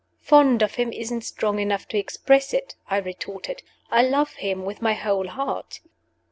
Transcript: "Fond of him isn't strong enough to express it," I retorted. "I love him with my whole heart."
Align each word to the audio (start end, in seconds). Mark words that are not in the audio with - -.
"Fond 0.23 0.63
of 0.63 0.73
him 0.73 0.91
isn't 0.91 1.21
strong 1.21 1.59
enough 1.59 1.87
to 1.89 1.95
express 1.99 2.55
it," 2.55 2.73
I 2.89 2.97
retorted. 2.97 3.61
"I 3.91 4.01
love 4.01 4.33
him 4.33 4.65
with 4.65 4.81
my 4.81 4.93
whole 4.93 5.27
heart." 5.27 5.79